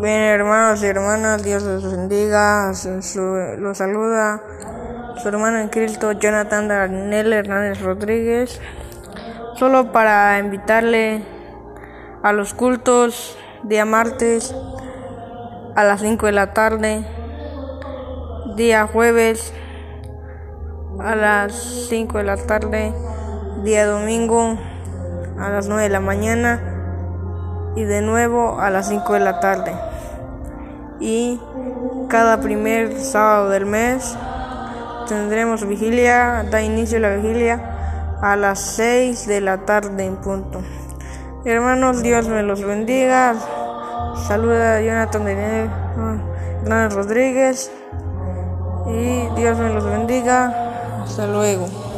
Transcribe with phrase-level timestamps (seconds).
[0.00, 2.72] Bien, hermanos y hermanas, Dios los bendiga.
[3.58, 4.42] los saluda
[5.18, 8.62] su hermano en Cristo, Jonathan Daniel Hernández Rodríguez.
[9.56, 11.22] Solo para invitarle
[12.22, 14.54] a los cultos día martes
[15.76, 17.04] a las 5 de la tarde,
[18.56, 19.52] día jueves
[20.98, 21.52] a las
[21.90, 22.94] 5 de la tarde,
[23.64, 24.58] día domingo
[25.38, 26.79] a las 9 de la mañana
[27.76, 29.72] y de nuevo a las 5 de la tarde.
[31.00, 31.40] Y
[32.08, 34.16] cada primer sábado del mes
[35.08, 40.60] tendremos vigilia, da inicio la vigilia a las 6 de la tarde en punto.
[41.44, 43.34] Hermanos, Dios me los bendiga.
[44.28, 47.72] Saluda a Jonathan Hernández Rodríguez.
[48.88, 51.02] Y Dios me los bendiga.
[51.02, 51.89] Hasta luego.